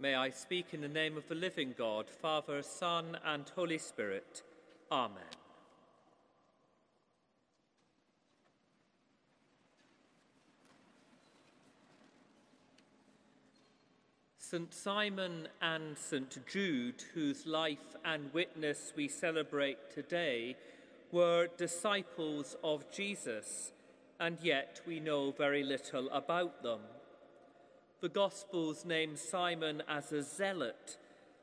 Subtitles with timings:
[0.00, 4.44] May I speak in the name of the living God, Father, Son, and Holy Spirit.
[4.92, 5.24] Amen.
[14.38, 14.72] St.
[14.72, 16.46] Simon and St.
[16.46, 20.56] Jude, whose life and witness we celebrate today,
[21.10, 23.72] were disciples of Jesus,
[24.20, 26.82] and yet we know very little about them.
[28.00, 30.96] The Gospels name Simon as a zealot,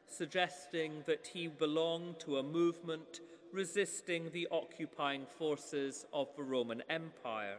[0.07, 3.19] suggesting that he belonged to a movement
[3.51, 7.57] resisting the occupying forces of the Roman Empire.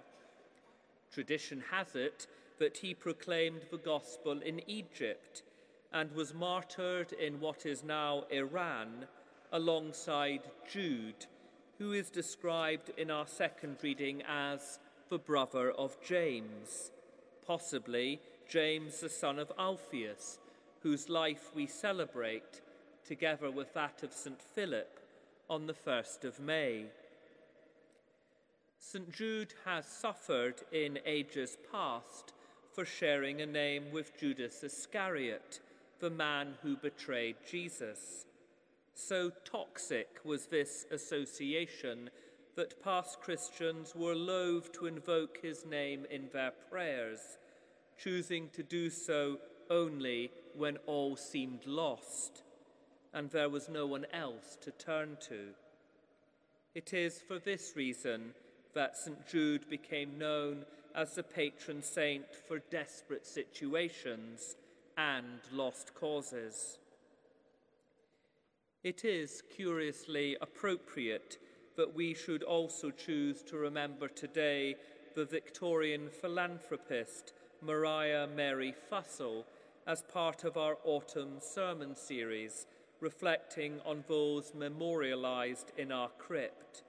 [1.12, 2.26] Tradition has it
[2.58, 5.42] that he proclaimed the gospel in Egypt
[5.92, 9.04] and was martyred in what is now Iran
[9.52, 10.40] alongside
[10.72, 11.26] Jude,
[11.78, 14.78] who is described in our second reading as
[15.10, 16.92] the brother of James,
[17.46, 20.38] possibly James, the son of Alphaeus,
[20.82, 22.60] whose life we celebrate
[23.04, 24.40] together with that of St.
[24.40, 25.00] Philip
[25.48, 26.86] on the 1st of May.
[28.78, 29.10] St.
[29.12, 32.32] Jude has suffered in ages past
[32.72, 35.60] for sharing a name with Judas Iscariot,
[35.98, 38.26] the man who betrayed Jesus.
[38.94, 42.10] So toxic was this association
[42.54, 47.38] that past Christians were loath to invoke his name in their prayers
[47.98, 49.38] choosing to do so
[49.70, 52.42] only when all seemed lost
[53.16, 55.48] and there was no one else to turn to.
[56.74, 58.34] It is for this reason
[58.74, 59.26] that St.
[59.26, 64.56] Jude became known as the patron saint for desperate situations
[64.98, 66.78] and lost causes.
[68.84, 71.38] It is curiously appropriate
[71.76, 74.76] that we should also choose to remember today
[75.14, 79.44] the Victorian philanthropist Maria Mary Fussell
[79.86, 82.66] as part of our autumn sermon series,
[83.00, 86.82] reflecting on those memorialized in our crypt.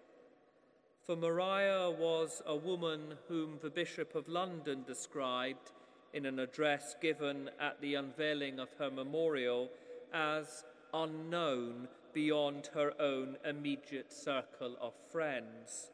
[1.06, 5.72] For Maria was a woman whom the Bishop of London described
[6.14, 9.70] in an address given at the unveiling of her memorial
[10.14, 15.92] as unknown beyond her own immediate circle of friends,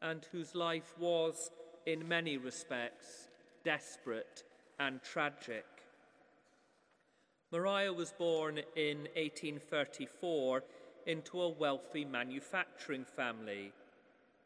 [0.00, 1.50] and whose life was,
[1.86, 3.28] in many respects,
[3.64, 4.44] desperate,
[4.78, 5.64] and tragic.
[7.50, 10.62] Maria was born in 1834
[11.06, 13.72] into a wealthy manufacturing family.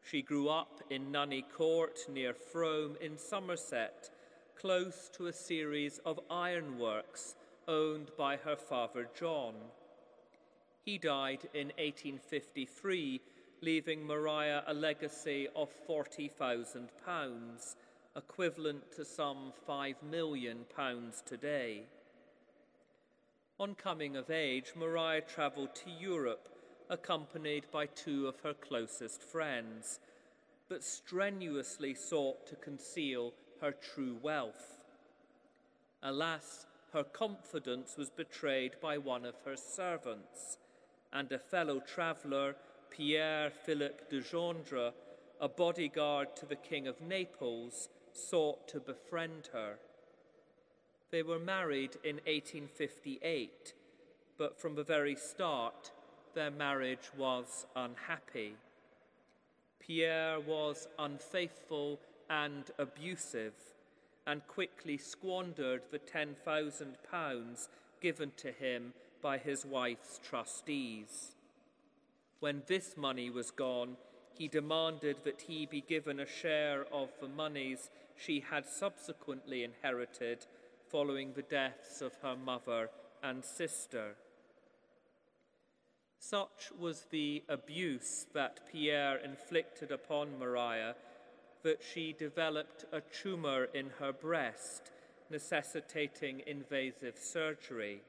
[0.01, 4.09] She grew up in Nunney Court near Frome in Somerset,
[4.55, 7.35] close to a series of ironworks
[7.67, 9.53] owned by her father John.
[10.83, 13.21] He died in 1853,
[13.61, 17.75] leaving Maria a legacy of £40,000
[18.19, 20.65] equivalent to some £5 million
[21.25, 21.83] today.
[23.57, 26.49] On coming of age, Maria travelled to Europe,
[26.89, 29.99] accompanied by two of her closest friends,
[30.67, 34.79] but strenuously sought to conceal her true wealth.
[36.03, 40.57] Alas, her confidence was betrayed by one of her servants,
[41.13, 42.55] and a fellow traveller,
[42.89, 44.91] Pierre Philippe de Gendre,
[45.39, 49.75] a bodyguard to the King of Naples, sought to befriend her.
[51.11, 53.73] They were married in 1858,
[54.37, 55.91] but from the very start,
[56.35, 58.53] their marriage was unhappy.
[59.79, 61.99] Pierre was unfaithful
[62.29, 63.53] and abusive
[64.27, 67.67] and quickly squandered the £10,000
[67.99, 71.35] given to him by his wife's trustees.
[72.39, 73.97] When this money was gone,
[74.39, 80.45] he demanded that he be given a share of the monies she had subsequently inherited
[80.89, 82.89] following the deaths of her mother
[83.21, 84.15] and sister.
[86.19, 90.95] Such was the abuse that Pierre inflicted upon Maria
[91.63, 94.91] that she developed a tumour in her breast,
[95.29, 97.99] necessitating invasive surgery.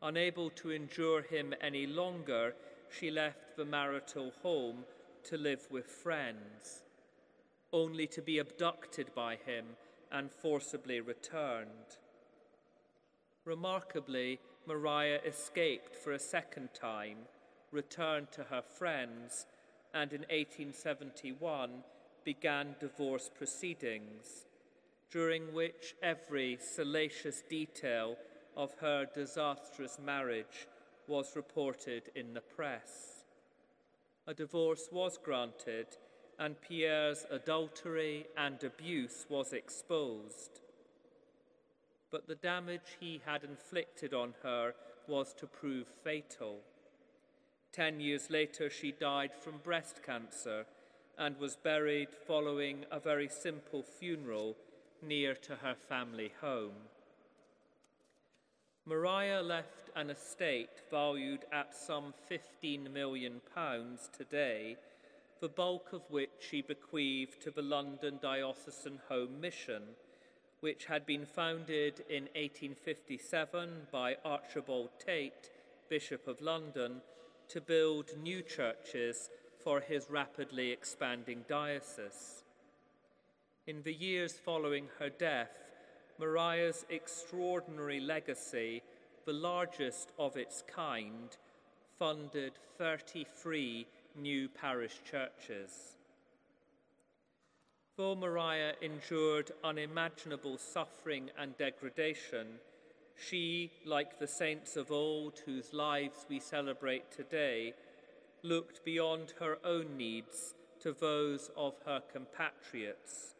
[0.00, 2.54] Unable to endure him any longer,
[2.96, 4.84] she left the marital home
[5.24, 6.82] to live with friends
[7.74, 9.64] only to be abducted by him
[10.12, 11.98] and forcibly returned.
[13.44, 17.16] Remarkably, Maria escaped for a second time,
[17.72, 19.46] returned to her friends,
[19.92, 21.82] and in 1871
[22.24, 24.46] began divorce proceedings,
[25.10, 28.16] during which every salacious detail
[28.56, 30.68] of her disastrous marriage
[31.08, 33.23] was reported in the press.
[34.26, 35.86] A divorce was granted
[36.38, 40.60] and Pierre's adultery and abuse was exposed.
[42.14, 44.72] but the damage he had inflicted on her
[45.08, 46.60] was to prove fatal.
[47.72, 50.64] Ten years later, she died from breast cancer
[51.18, 54.56] and was buried following a very simple funeral
[55.02, 56.74] near to her family home.
[58.86, 64.76] Maria left an estate valued at some 15 million pounds today,
[65.40, 69.82] the bulk of which she bequeathed to the London Diocesan Home Mission
[70.64, 75.50] which had been founded in 1857 by Archibald Tait,
[75.90, 77.02] Bishop of London,
[77.48, 79.28] to build new churches
[79.62, 82.44] for his rapidly expanding diocese.
[83.66, 85.63] In the years following her death,
[86.18, 88.82] Maria's extraordinary legacy,
[89.26, 91.36] the largest of its kind,
[91.98, 95.96] funded 33 new parish churches.
[97.96, 102.58] Though Maria endured unimaginable suffering and degradation,
[103.16, 107.74] she, like the saints of old whose lives we celebrate today,
[108.42, 113.34] looked beyond her own needs to those of her compatriots,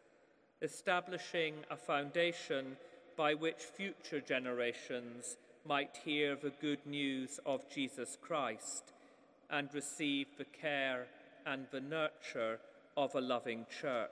[0.61, 2.77] establishing a foundation
[3.17, 5.37] by which future generations
[5.67, 8.93] might hear the good news of Jesus Christ
[9.49, 11.07] and receive the care
[11.45, 12.59] and the nurture
[12.97, 14.09] of a loving church.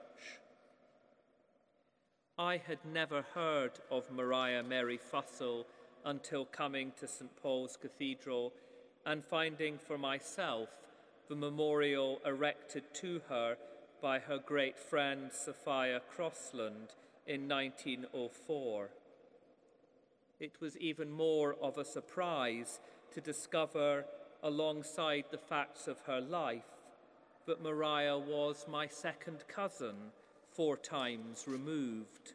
[2.38, 5.64] I had never heard of Maria Mary Fussell
[6.04, 8.52] until coming to St Paul's Cathedral
[9.06, 10.68] and finding for myself
[11.28, 13.56] the memorial erected to her
[14.04, 16.92] by her great friend Sophia Crossland
[17.26, 18.90] in 1904.
[20.38, 22.80] It was even more of a surprise
[23.14, 24.04] to discover,
[24.42, 26.82] alongside the facts of her life,
[27.46, 29.94] that Maria was my second cousin,
[30.52, 32.34] four times removed.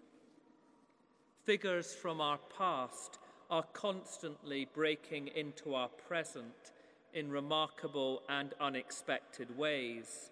[1.43, 3.19] Figures from our past
[3.51, 6.71] are constantly breaking into our present
[7.13, 10.31] in remarkable and unexpected ways.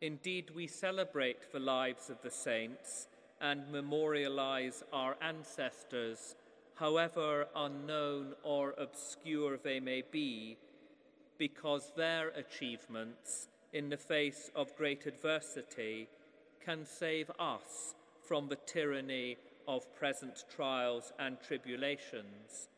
[0.00, 3.08] Indeed, we celebrate the lives of the saints
[3.40, 6.36] and memorialize our ancestors,
[6.74, 10.56] however unknown or obscure they may be,
[11.38, 16.08] because their achievements in the face of great adversity
[16.64, 19.36] can save us from the tyranny
[19.66, 22.68] of present trials and tribulations,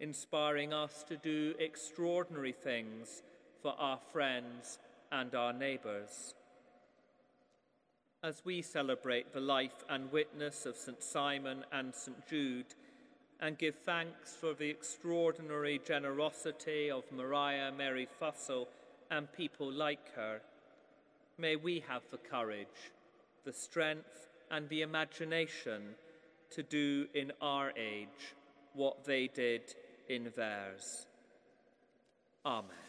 [0.00, 3.22] inspiring us to do extraordinary things
[3.62, 4.78] for our friends
[5.10, 6.34] and our neighbours.
[8.26, 11.00] As we celebrate the life and witness of St.
[11.00, 12.26] Simon and St.
[12.26, 12.74] Jude,
[13.38, 18.66] and give thanks for the extraordinary generosity of Maria Mary Fussell
[19.12, 20.40] and people like her,
[21.38, 22.90] may we have the courage,
[23.44, 25.94] the strength, and the imagination
[26.50, 28.34] to do in our age
[28.74, 29.62] what they did
[30.08, 31.06] in theirs.
[32.44, 32.85] Amen.